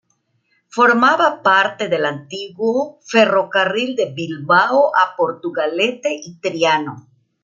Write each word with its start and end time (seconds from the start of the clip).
Formaba 0.67 1.43
parte 1.43 1.87
del 1.87 2.07
antiguo 2.07 2.97
"Ferrocarril 3.03 3.95
de 3.95 4.11
Bilbao 4.11 4.87
a 4.97 5.15
Portugalete 5.15 6.19
y 6.23 6.39
Triano". 6.39 7.07